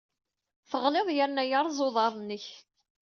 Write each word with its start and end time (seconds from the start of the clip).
Teɣliḍ 0.69 1.07
yerna 1.17 1.43
yerreẓ 1.45 1.79
uḍar-nnek. 1.87 2.45